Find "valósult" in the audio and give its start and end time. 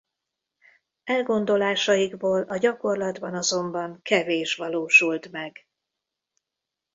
4.55-5.31